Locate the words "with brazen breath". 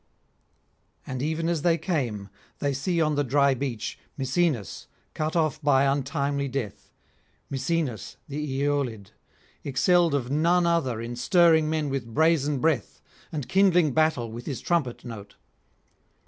11.91-12.99